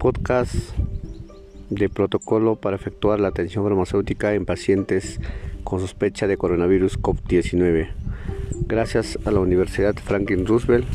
[0.00, 0.54] podcast
[1.68, 5.20] de protocolo para efectuar la atención farmacéutica en pacientes
[5.62, 7.90] con sospecha de coronavirus COVID-19.
[8.66, 10.86] Gracias a la Universidad Franklin Roosevelt,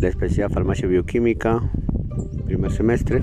[0.00, 1.62] la especialidad farmacia bioquímica,
[2.44, 3.22] primer semestre.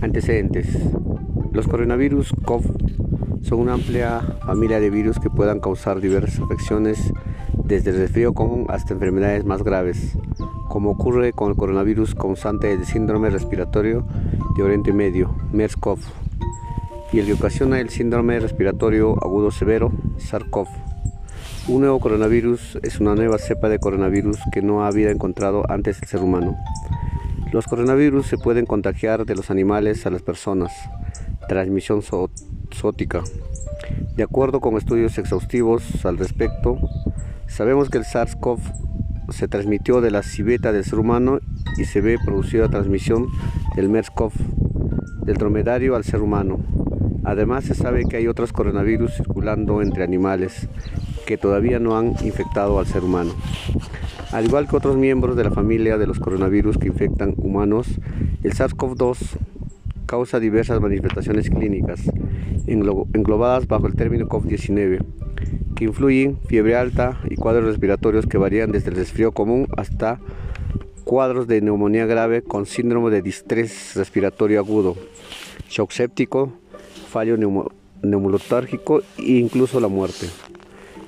[0.00, 0.68] Antecedentes.
[1.52, 7.12] Los coronavirus COVID son una amplia familia de virus que puedan causar diversas afecciones
[7.68, 10.16] desde el resfrío común hasta enfermedades más graves,
[10.68, 14.06] como ocurre con el coronavirus causante del síndrome respiratorio
[14.56, 15.98] de Oriente Medio, MERS-CoV,
[17.12, 20.66] y el que ocasiona el síndrome respiratorio agudo severo, SARS-CoV.
[21.68, 26.08] Un nuevo coronavirus es una nueva cepa de coronavirus que no había encontrado antes el
[26.08, 26.56] ser humano.
[27.52, 30.72] Los coronavirus se pueden contagiar de los animales a las personas,
[31.48, 33.22] transmisión zoótica.
[34.16, 36.78] De acuerdo con estudios exhaustivos al respecto,
[37.48, 38.60] Sabemos que el SARS-CoV
[39.30, 41.40] se transmitió de la civeta del ser humano
[41.76, 43.26] y se ve producida transmisión
[43.74, 44.32] del MERS-CoV
[45.24, 46.60] del dromedario al ser humano.
[47.24, 50.68] Además se sabe que hay otros coronavirus circulando entre animales
[51.26, 53.32] que todavía no han infectado al ser humano.
[54.30, 57.88] Al igual que otros miembros de la familia de los coronavirus que infectan humanos,
[58.42, 59.36] el SARS-CoV-2
[60.06, 62.00] causa diversas manifestaciones clínicas
[62.66, 65.04] englobadas bajo el término COVID-19
[65.78, 70.18] que influyen fiebre alta y cuadros respiratorios que varían desde el resfrío común hasta
[71.04, 74.96] cuadros de neumonía grave con síndrome de distrés respiratorio agudo,
[75.70, 76.52] shock séptico,
[77.08, 77.36] fallo
[78.02, 80.26] neumolotárgico e incluso la muerte.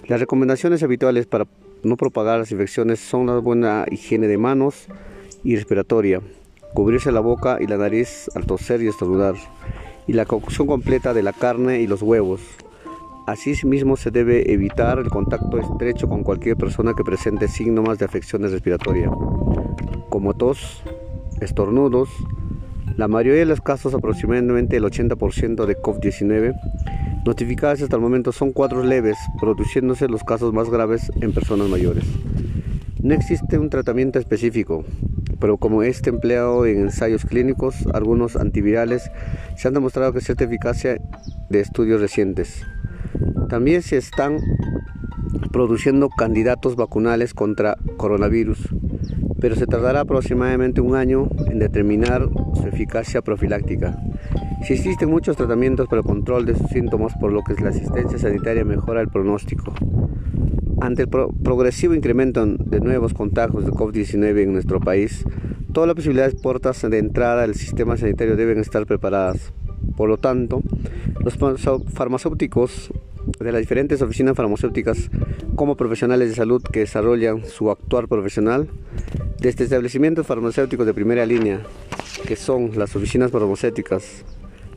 [0.06, 1.48] Las recomendaciones habituales para
[1.82, 4.86] no propagar las infecciones son la buena higiene de manos
[5.42, 6.20] y respiratoria,
[6.74, 9.34] cubrirse la boca y la nariz al toser y estornudar,
[10.06, 12.40] y la cocción completa de la carne y los huevos.
[13.30, 18.50] Asimismo, se debe evitar el contacto estrecho con cualquier persona que presente síntomas de afecciones
[18.50, 19.12] respiratorias,
[20.08, 20.82] como tos,
[21.40, 22.08] estornudos.
[22.96, 26.56] La mayoría de los casos, aproximadamente el 80% de COVID-19,
[27.24, 32.04] notificados hasta el momento son cuadros leves, produciéndose los casos más graves en personas mayores.
[33.00, 34.84] No existe un tratamiento específico,
[35.38, 39.08] pero como este empleado en ensayos clínicos, algunos antivirales
[39.56, 41.00] se han demostrado que cierta eficacia
[41.48, 42.66] de estudios recientes.
[43.50, 44.38] También se están
[45.50, 48.68] produciendo candidatos vacunales contra coronavirus,
[49.40, 53.98] pero se tardará aproximadamente un año en determinar su eficacia profiláctica.
[54.64, 58.18] Si existen muchos tratamientos para el control de sus síntomas, por lo que la asistencia
[58.18, 59.74] sanitaria mejora el pronóstico.
[60.80, 65.24] Ante el progresivo incremento de nuevos contagios de COVID-19 en nuestro país,
[65.72, 69.52] todas las posibilidades puertas de entrada del sistema sanitario deben estar preparadas.
[69.96, 70.62] Por lo tanto,
[71.24, 71.36] los
[71.92, 72.92] farmacéuticos
[73.38, 75.10] de las diferentes oficinas farmacéuticas
[75.56, 78.68] como profesionales de salud que desarrollan su actuar profesional,
[79.40, 81.62] desde establecimientos farmacéuticos de primera línea,
[82.26, 84.24] que son las oficinas farmacéuticas,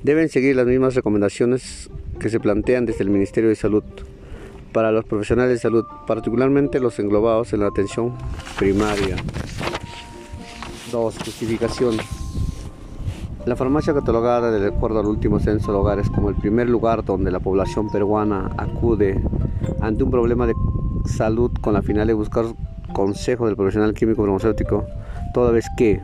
[0.03, 1.89] deben seguir las mismas recomendaciones
[2.19, 3.83] que se plantean desde el Ministerio de Salud
[4.71, 8.13] para los profesionales de salud, particularmente los englobados en la atención
[8.57, 9.15] primaria.
[10.91, 11.17] 2.
[11.25, 12.22] Justificación.
[13.45, 17.29] La farmacia catalogada de acuerdo al último censo de hogares como el primer lugar donde
[17.29, 19.21] la población peruana acude
[19.81, 20.53] ante un problema de
[21.03, 22.45] salud con la finalidad de buscar
[22.93, 24.85] consejo del profesional químico farmacéutico,
[25.33, 25.99] toda vez que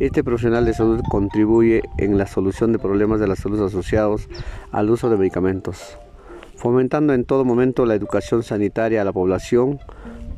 [0.00, 4.28] este profesional de salud contribuye en la solución de problemas de la salud asociados
[4.72, 5.96] al uso de medicamentos,
[6.56, 9.78] fomentando en todo momento la educación sanitaria a la población,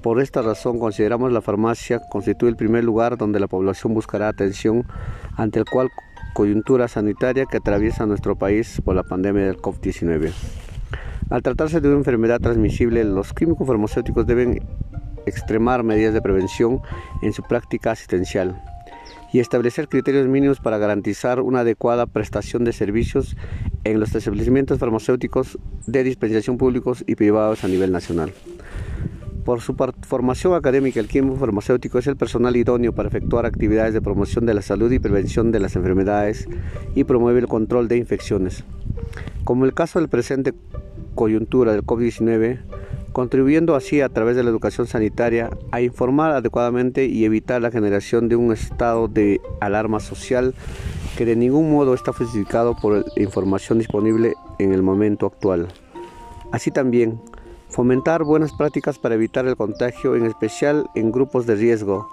[0.02, 4.86] por esta razón consideramos la farmacia constituye el primer lugar donde la población buscará atención
[5.36, 5.90] ante el cual
[6.32, 10.32] coyuntura sanitaria que atraviesa nuestro país por la pandemia del COVID-19.
[11.30, 14.60] Al tratarse de una enfermedad transmisible, los químicos farmacéuticos deben
[15.26, 16.80] extremar medidas de prevención
[17.22, 18.60] en su práctica asistencial
[19.32, 23.36] y establecer criterios mínimos para garantizar una adecuada prestación de servicios
[23.84, 28.32] en los establecimientos farmacéuticos de dispensación públicos y privados a nivel nacional.
[29.44, 34.02] Por su formación académica, el químico farmacéutico es el personal idóneo para efectuar actividades de
[34.02, 36.46] promoción de la salud y prevención de las enfermedades
[36.94, 38.64] y promueve el control de infecciones.
[39.44, 40.52] Como el caso del presente
[41.14, 42.60] coyuntura del COVID-19,
[43.12, 48.28] contribuyendo así a través de la educación sanitaria a informar adecuadamente y evitar la generación
[48.28, 50.54] de un estado de alarma social
[51.16, 55.68] que de ningún modo está justificado por la información disponible en el momento actual.
[56.52, 57.20] Así también,
[57.70, 62.08] Fomentar buenas prácticas para evitar el contagio, en especial en grupos de riesgo,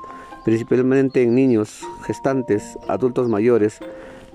[0.45, 3.80] principalmente en niños, gestantes, adultos mayores,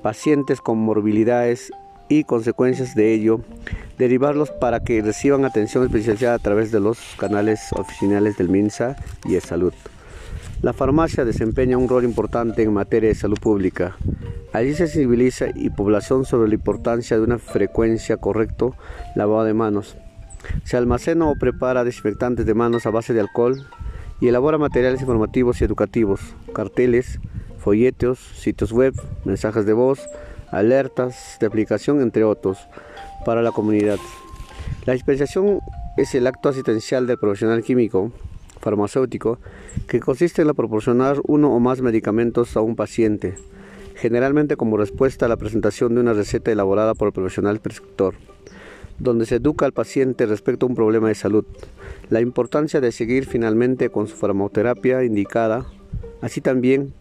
[0.02, 1.70] pacientes con morbilidades
[2.08, 3.40] y consecuencias de ello,
[3.98, 9.34] derivarlos para que reciban atención especializada a través de los canales oficiales del MINSA y
[9.34, 9.72] de salud.
[10.60, 13.96] La farmacia desempeña un rol importante en materia de salud pública.
[14.52, 18.66] Allí se sensibiliza y población sobre la importancia de una frecuencia correcta
[19.14, 19.96] lavado de manos.
[20.64, 23.66] Se almacena o prepara desinfectantes de manos a base de alcohol
[24.20, 26.20] y elabora materiales informativos y educativos,
[26.54, 27.20] carteles,
[27.58, 28.94] folletos, sitios web,
[29.24, 30.00] mensajes de voz,
[30.50, 32.58] alertas de aplicación, entre otros,
[33.24, 33.98] para la comunidad.
[34.84, 35.60] La dispensación
[35.96, 38.12] es el acto asistencial del profesional químico
[38.60, 39.38] farmacéutico
[39.88, 43.34] que consiste en la proporcionar uno o más medicamentos a un paciente,
[43.96, 48.14] generalmente como respuesta a la presentación de una receta elaborada por el profesional prescriptor,
[49.02, 51.44] donde se educa al paciente respecto a un problema de salud,
[52.08, 55.66] la importancia de seguir finalmente con su farmacoterapia indicada,
[56.20, 56.94] así también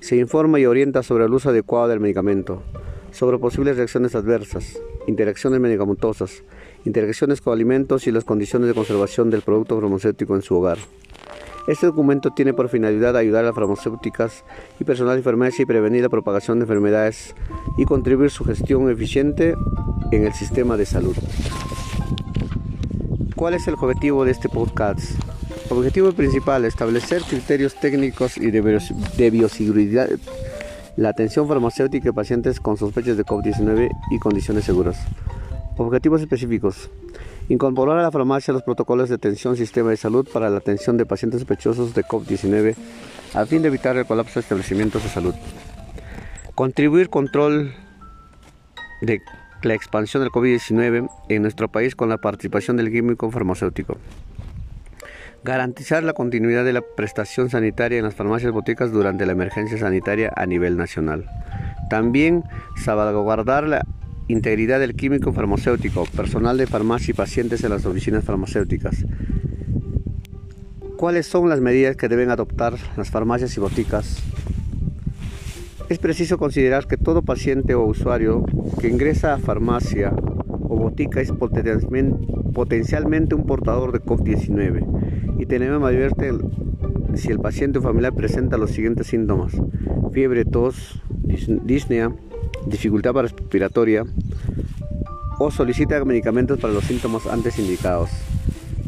[0.00, 2.62] se informa y orienta sobre el uso adecuado del medicamento,
[3.12, 6.42] sobre posibles reacciones adversas, interacciones medicamentosas,
[6.84, 10.78] interacciones con alimentos y las condiciones de conservación del producto farmacéutico en su hogar.
[11.68, 14.44] Este documento tiene por finalidad ayudar a las farmacéuticas
[14.80, 17.36] y personal de enfermedades y prevenir la propagación de enfermedades
[17.78, 19.54] y contribuir su gestión eficiente
[20.12, 21.16] en el sistema de salud.
[23.34, 25.12] ¿Cuál es el objetivo de este podcast?
[25.70, 30.08] Objetivo principal, establecer criterios técnicos y de bioseguridad,
[30.96, 34.98] la atención farmacéutica de pacientes con sospechas de COVID-19 y condiciones seguras.
[35.78, 36.90] Objetivos específicos.
[37.48, 41.06] Incorporar a la farmacia los protocolos de atención sistema de salud para la atención de
[41.06, 42.76] pacientes sospechosos de COVID-19
[43.34, 45.34] a fin de evitar el colapso de establecimientos de salud.
[46.54, 47.74] Contribuir control
[49.00, 49.20] de
[49.64, 53.96] la expansión del COVID-19 en nuestro país con la participación del químico farmacéutico.
[55.44, 60.32] Garantizar la continuidad de la prestación sanitaria en las farmacias boticas durante la emergencia sanitaria
[60.36, 61.26] a nivel nacional.
[61.90, 62.44] También
[62.76, 63.84] salvaguardar la
[64.28, 69.04] integridad del químico farmacéutico, personal de farmacia y pacientes en las oficinas farmacéuticas.
[70.96, 74.22] ¿Cuáles son las medidas que deben adoptar las farmacias y boticas?
[75.88, 78.44] Es preciso considerar que todo paciente o usuario
[78.80, 80.12] que ingresa a farmacia
[80.68, 86.32] o botica es potencialmente un portador de COVID-19 y tenemos advierte
[87.14, 89.52] si el paciente o familiar presenta los siguientes síntomas:
[90.12, 91.02] fiebre, tos,
[91.64, 92.12] disnea,
[92.66, 94.04] dificultad respiratoria
[95.38, 98.10] o solicita medicamentos para los síntomas antes indicados.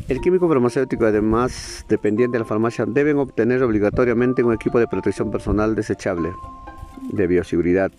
[0.09, 5.31] El químico farmacéutico, además dependiente de la farmacia, deben obtener obligatoriamente un equipo de protección
[5.31, 6.31] personal desechable
[7.15, 7.93] de bioseguridad,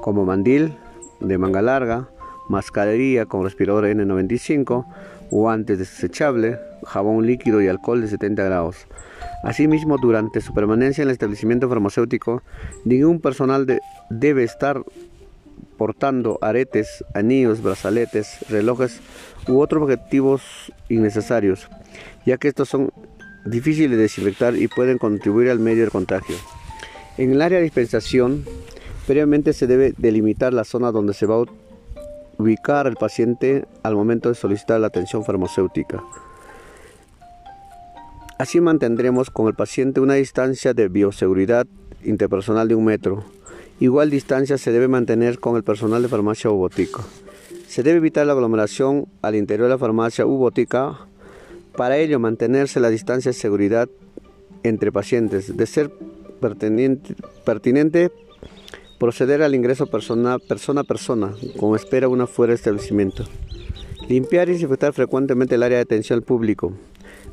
[0.00, 0.74] como mandil
[1.20, 2.08] de manga larga,
[2.48, 4.84] mascarilla con respirador N95,
[5.30, 8.86] guantes desechable, jabón líquido y alcohol de 70 grados.
[9.42, 12.42] Asimismo, durante su permanencia en el establecimiento farmacéutico,
[12.84, 13.66] ningún personal
[14.10, 14.82] debe estar
[15.76, 19.00] portando aretes, anillos, brazaletes, relojes
[19.48, 20.42] u otros objetivos
[20.88, 21.68] innecesarios,
[22.24, 22.92] ya que estos son
[23.44, 26.36] difíciles de desinfectar y pueden contribuir al medio del contagio.
[27.18, 28.44] En el área de dispensación,
[29.06, 31.44] previamente se debe delimitar la zona donde se va a
[32.38, 36.02] ubicar el paciente al momento de solicitar la atención farmacéutica.
[38.38, 41.66] Así mantendremos con el paciente una distancia de bioseguridad
[42.02, 43.24] interpersonal de un metro.
[43.78, 47.02] Igual distancia se debe mantener con el personal de farmacia u botica.
[47.68, 51.06] Se debe evitar la aglomeración al interior de la farmacia u botica.
[51.76, 53.88] Para ello, mantenerse la distancia de seguridad
[54.62, 55.56] entre pacientes.
[55.56, 55.90] De ser
[56.42, 57.14] pertinente,
[57.46, 58.12] pertinente
[58.98, 63.24] proceder al ingreso persona, persona a persona, como espera una fuera de establecimiento.
[64.10, 66.74] Limpiar y desinfectar frecuentemente el área de atención al público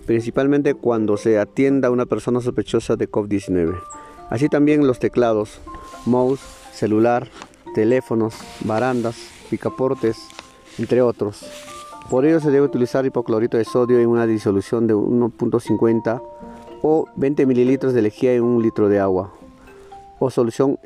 [0.10, 3.80] principalmente cuando se atienda a una persona sospechosa de COVID-19.
[4.32, 5.62] Así también los teclados,
[6.08, 6.40] mouse,
[6.74, 7.28] celular,
[7.76, 9.18] teléfonos, barandas,
[9.52, 10.18] picaportes,
[10.80, 11.46] entre otros.
[12.10, 16.24] Por ello se debe utilizar hipoclorito de sodio en una disolución de 1.50
[16.82, 19.34] o 20 mililitros de lejía en un litro de agua
[20.20, 20.78] o solución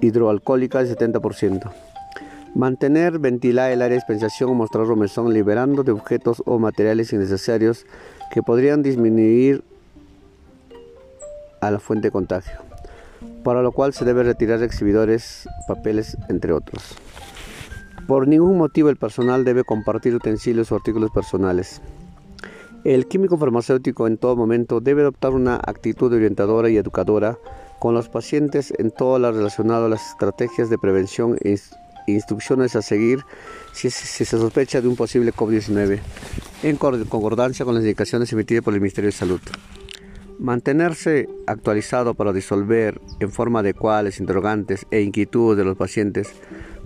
[0.00, 1.70] hidroalcohólica de 70%.
[2.54, 7.86] Mantener ventilada el área de dispensación o mostrar romesón liberando de objetos o materiales innecesarios
[8.32, 9.62] que podrían disminuir
[11.60, 12.58] a la fuente de contagio,
[13.44, 16.96] para lo cual se debe retirar exhibidores, papeles, entre otros.
[18.06, 21.82] Por ningún motivo el personal debe compartir utensilios o artículos personales.
[22.88, 27.36] El químico farmacéutico en todo momento debe adoptar una actitud orientadora y educadora
[27.80, 31.58] con los pacientes en todo lo relacionado a las estrategias de prevención e
[32.06, 33.26] instrucciones a seguir
[33.74, 35.98] si, se sospecha de un posible COVID-19,
[36.62, 39.40] en concordancia con las indicaciones emitidas por el Ministerio de Salud.
[40.38, 46.32] Mantenerse actualizado para disolver en forma adecuada las interrogantes e inquietudes de los pacientes,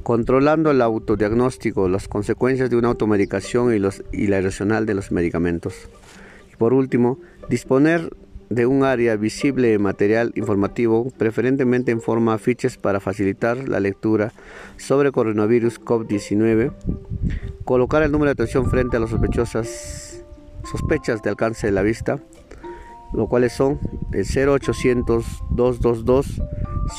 [0.02, 5.12] controlando el autodiagnóstico, las consecuencias de una automedicación y, los, y la irracional de los
[5.12, 5.88] medicamentos.
[6.58, 7.18] Por último,
[7.48, 8.10] disponer
[8.50, 14.32] de un área visible de material informativo, preferentemente en forma fiches para facilitar la lectura
[14.76, 16.72] sobre coronavirus COVID-19,
[17.64, 20.24] colocar el número de atención frente a las sospechosas
[20.70, 22.20] sospechas de alcance de la vista,
[23.14, 23.80] lo cuales son
[24.12, 26.42] el 0800 222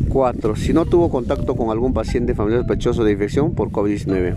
[0.09, 0.57] 4.
[0.57, 4.35] Si no tuvo contacto con algún paciente familiar sospechoso de infección por COVID-19.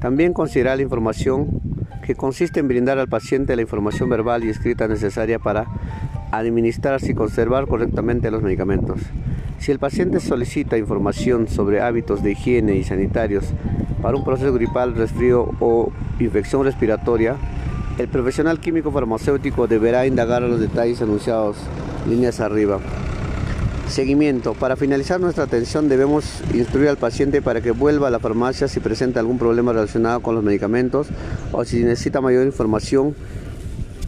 [0.00, 1.60] También considerar la información
[2.10, 5.68] que consiste en brindar al paciente la información verbal y escrita necesaria para
[6.32, 8.98] administrarse y conservar correctamente los medicamentos.
[9.60, 13.44] Si el paciente solicita información sobre hábitos de higiene y sanitarios
[14.02, 17.36] para un proceso gripal, resfrío o infección respiratoria,
[17.96, 21.58] el profesional químico farmacéutico deberá indagar los detalles anunciados
[22.08, 22.80] líneas arriba.
[23.90, 24.54] Seguimiento.
[24.54, 28.78] Para finalizar nuestra atención debemos instruir al paciente para que vuelva a la farmacia si
[28.78, 31.08] presenta algún problema relacionado con los medicamentos
[31.50, 33.16] o si necesita mayor información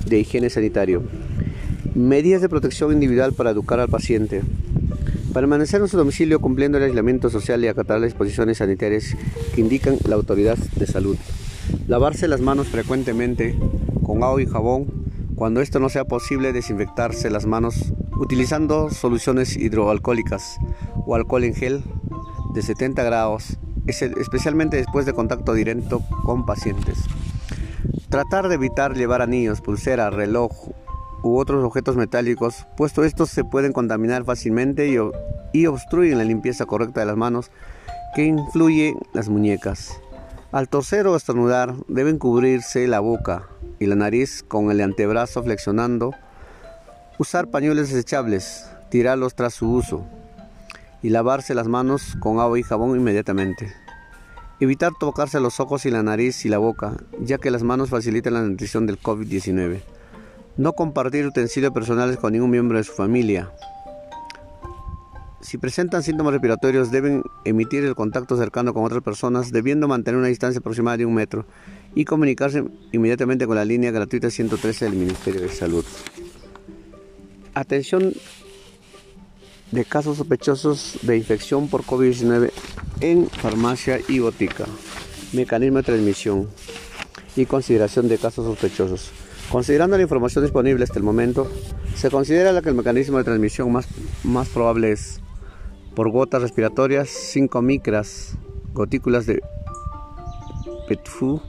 [0.06, 1.02] de higiene sanitario.
[1.96, 4.42] Medidas de protección individual para educar al paciente.
[5.34, 9.16] Permanecer en su domicilio cumpliendo el aislamiento social y acatar las disposiciones sanitarias
[9.52, 11.16] que indican la autoridad de salud.
[11.88, 13.58] Lavarse las manos frecuentemente
[14.04, 14.86] con agua y jabón.
[15.34, 20.58] Cuando esto no sea posible, desinfectarse las manos utilizando soluciones hidroalcohólicas
[21.06, 21.82] o alcohol en gel
[22.54, 26.98] de 70 grados, especialmente después de contacto directo con pacientes.
[28.08, 30.52] Tratar de evitar llevar anillos, pulsera, reloj
[31.24, 37.00] u otros objetos metálicos, puesto estos se pueden contaminar fácilmente y, obstruyen la limpieza correcta
[37.00, 37.50] de las manos
[38.14, 40.00] que influye las muñecas.
[40.52, 43.48] Al toser o estornudar deben cubrirse la boca
[43.80, 46.12] y la nariz con el antebrazo flexionando,
[47.22, 50.04] usar pañuelos desechables, tirarlos tras su uso
[51.04, 53.72] y lavarse las manos con agua y jabón inmediatamente.
[54.58, 58.34] Evitar tocarse los ojos y la nariz y la boca, ya que las manos facilitan
[58.34, 59.82] la nutrición del COVID-19.
[60.56, 63.52] No compartir utensilios personales con ningún miembro de su familia,
[65.42, 70.28] si presentan síntomas respiratorios deben emitir el contacto cercano con otras personas, debiendo mantener una
[70.28, 71.46] distancia aproximada de un metro
[71.94, 75.84] y comunicarse inmediatamente con la línea gratuita 113 del Ministerio de Salud.
[77.54, 78.14] Atención
[79.72, 82.50] de casos sospechosos de infección por COVID-19
[83.00, 84.64] en farmacia y botica.
[85.34, 86.48] Mecanismo de transmisión
[87.36, 89.10] y consideración de casos sospechosos.
[89.50, 91.50] Considerando la información disponible hasta el momento,
[91.94, 93.86] se considera que el mecanismo de transmisión más,
[94.24, 95.20] más probable es
[95.94, 98.38] por gotas respiratorias 5 micras,
[98.72, 99.42] gotículas de
[100.88, 101.42] PETFU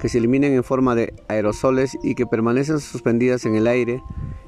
[0.00, 4.02] que se eliminan en forma de aerosoles y que permanecen suspendidas en el aire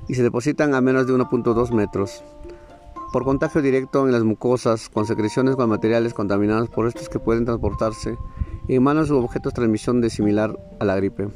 [0.08, 2.22] y se depositan a menos de 1.2 metros.
[3.12, 7.44] Por contagio directo en las mucosas, con secreciones con materiales contaminados por estos que pueden
[7.44, 8.16] transportarse
[8.68, 11.28] en manos u objetos de transmisión de similar a la gripe.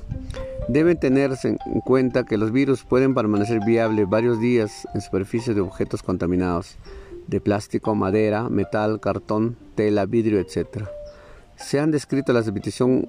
[0.69, 5.61] Debe tenerse en cuenta que los virus pueden permanecer viables varios días en superficie de
[5.61, 6.77] objetos contaminados
[7.27, 10.85] de plástico, madera, metal, cartón, tela, vidrio, etc.
[11.57, 13.09] Se han descrito la repetición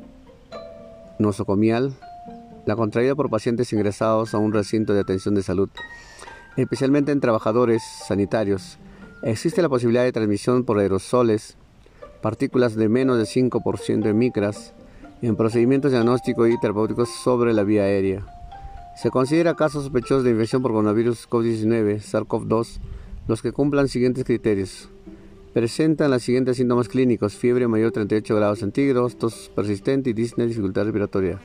[1.20, 1.94] nosocomial,
[2.68, 5.70] la contraída por pacientes ingresados a un recinto de atención de salud,
[6.58, 8.78] especialmente en trabajadores sanitarios.
[9.24, 11.56] Existe la posibilidad de transmisión por aerosoles,
[12.22, 14.74] partículas de menos de 5% de micras,
[15.22, 18.26] en procedimientos diagnósticos y terapéuticos sobre la vía aérea.
[19.02, 22.80] Se considera casos sospechosos de infección por coronavirus COVID-19, SARS-CoV-2,
[23.30, 24.90] los que cumplan siguientes criterios.
[25.54, 31.40] Presentan los siguientes síntomas clínicos: fiebre mayor 38 grados centígrados, tos persistente y dificultad respiratoria.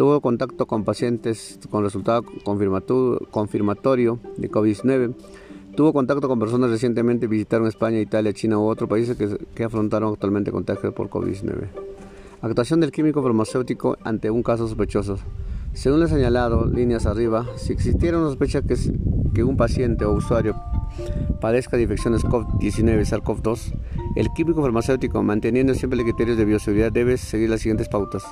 [0.00, 5.14] Tuvo contacto con pacientes con resultado confirmatorio de COVID-19.
[5.76, 10.10] Tuvo contacto con personas recientemente visitaron España, Italia, China u otros países que, que afrontaron
[10.10, 11.68] actualmente contagio por COVID-19.
[12.40, 15.18] Actuación del químico farmacéutico ante un caso sospechoso.
[15.74, 18.76] Según lo señalado, líneas arriba, si existiera una sospecha que,
[19.34, 20.56] que un paciente o usuario
[21.42, 23.74] padezca de infecciones COVID-19 SARS-CoV-2,
[24.16, 28.24] el químico farmacéutico, manteniendo siempre los criterios de bioseguridad, debe seguir las siguientes pautas.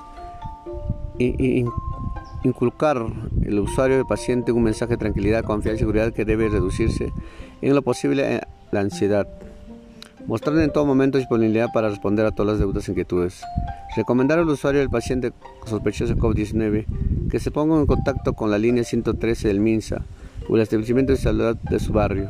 [2.44, 3.04] Inculcar
[3.42, 7.12] el usuario del paciente un mensaje de tranquilidad, confianza y seguridad que debe reducirse
[7.62, 9.26] en lo posible eh, la ansiedad.
[10.26, 13.42] Mostrar en todo momento disponibilidad para responder a todas las deudas e inquietudes.
[13.96, 15.32] Recomendar al usuario del paciente
[15.64, 20.02] sospechoso de COVID-19 que se ponga en contacto con la línea 113 del MINSA
[20.48, 22.28] o el establecimiento de salud de su barrio,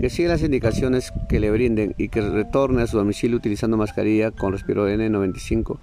[0.00, 4.30] que siga las indicaciones que le brinden y que retorne a su domicilio utilizando mascarilla
[4.30, 5.78] con respiro N95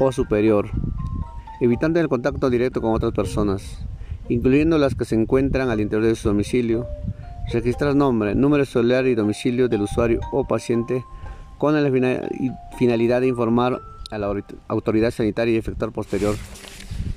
[0.00, 0.70] o superior,
[1.64, 3.78] evitando el contacto directo con otras personas,
[4.28, 6.86] incluyendo las que se encuentran al interior de su domicilio,
[7.50, 11.02] registrar nombre, número celular y domicilio del usuario o paciente
[11.56, 11.90] con la
[12.76, 13.80] finalidad de informar
[14.10, 14.34] a la
[14.68, 16.36] autoridad sanitaria y efectuar posterior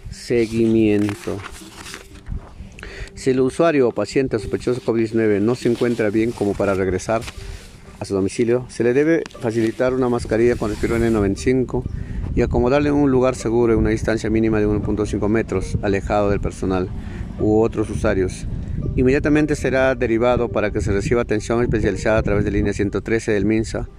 [0.09, 1.37] seguimiento.
[3.13, 7.21] Si el usuario o paciente sospechoso COVID-19 no se encuentra bien como para regresar
[7.99, 11.83] a su domicilio, se le debe facilitar una mascarilla con el N95
[12.37, 16.39] y acomodarle en un lugar seguro en una distancia mínima de 1.5 metros, alejado del
[16.39, 16.87] personal
[17.39, 18.45] u otros usuarios.
[18.95, 23.45] Inmediatamente será derivado para que se reciba atención especializada a través de línea 113 del
[23.45, 23.89] MINSA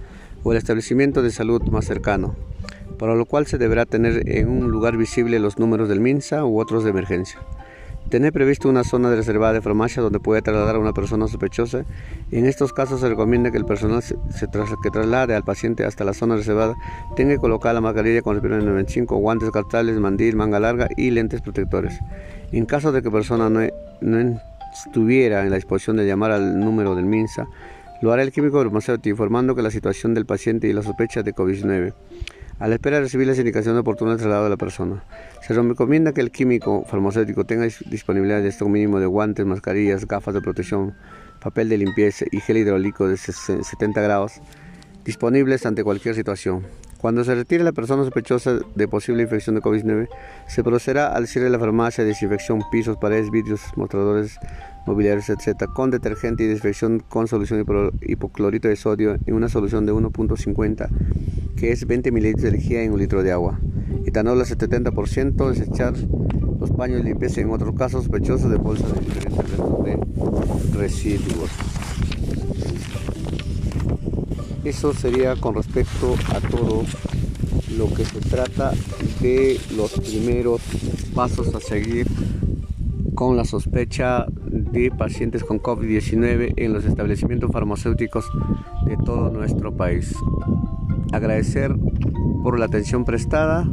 [0.45, 2.37] o el establecimiento de salud más cercano,
[2.97, 6.61] para lo cual se deberá tener en un lugar visible los números del MINSA u
[6.61, 7.41] otros de emergencia.
[8.11, 11.85] Tener previsto una zona reservada de farmacia donde puede trasladar a una persona sospechosa.
[12.31, 14.17] En estos casos se recomienda que el personal se,
[14.83, 16.75] que traslade al paciente hasta la zona reservada
[17.17, 21.43] tenga que colocar la mascarilla con el 95, guantes cartales, mandil, manga larga y lentes
[21.43, 22.01] protectores.
[22.51, 23.61] En caso de que persona no,
[24.01, 24.41] no
[24.73, 27.47] estuviera en la disposición de llamar al número del MINSA,
[28.01, 31.35] lo hará el químico farmacéutico informando que la situación del paciente y la sospecha de
[31.35, 31.93] COVID-19
[32.59, 35.05] a la espera de recibir las indicaciones oportunas del traslado de la persona.
[35.47, 40.35] Se recomienda que el químico farmacéutico tenga disponibilidad de stock mínimo de guantes, mascarillas, gafas
[40.35, 40.95] de protección,
[41.41, 44.41] papel de limpieza y gel hidráulico de 70 grados
[45.05, 46.67] disponibles ante cualquier situación.
[46.99, 50.09] Cuando se retire la persona sospechosa de posible infección de COVID-19,
[50.49, 54.39] se procederá al cierre de la farmacia, desinfección, pisos, paredes, vidrios, mostradores,
[54.85, 57.65] mobiliarios, etc., con detergente y desinfección con solución
[58.03, 60.89] hipoclorito de sodio en una solución de 1.50
[61.59, 63.59] que es 20 mililitros de energía en un litro de agua.
[64.07, 65.95] Etanol al 70%, desechar
[66.61, 71.51] los paños de limpieza en otros casos sospechosos de bolsas de de residuos.
[74.69, 76.85] Eso sería con respecto a todo
[77.79, 78.73] lo que se trata
[79.19, 80.61] de los primeros
[81.15, 82.07] pasos a seguir
[83.15, 88.27] con la sospecha de pacientes con COVID-19 en los establecimientos farmacéuticos
[88.85, 90.15] de todo nuestro país
[91.13, 91.75] agradecer
[92.43, 93.67] por la atención prestada.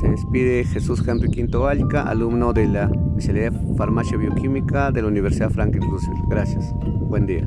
[0.00, 5.08] Se despide Jesús Henry Quinto Alca, alumno de la especialidad de Farmacia Bioquímica de la
[5.08, 6.24] Universidad Franklin Roosevelt.
[6.28, 6.74] Gracias.
[7.08, 7.46] Buen día.